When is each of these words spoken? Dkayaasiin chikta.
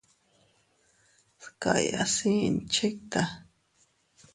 Dkayaasiin 1.41 2.55
chikta. 2.73 3.21